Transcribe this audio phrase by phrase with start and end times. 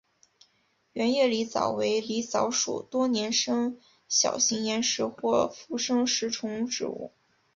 [0.93, 3.77] 圆叶狸藻为狸藻属多年生
[4.07, 7.11] 小型岩生或附生食虫植物。